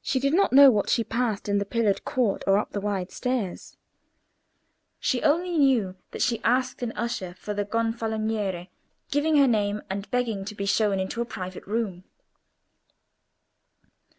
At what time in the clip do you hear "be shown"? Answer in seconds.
10.54-10.98